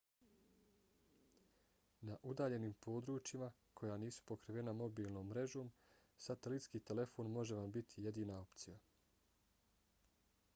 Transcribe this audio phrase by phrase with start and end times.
[2.09, 3.49] na udaljenim područjima
[3.81, 5.71] koja nisu pokrivena mobilnom mrežom
[6.29, 8.79] satelitski telefon može vam biti jedina opcija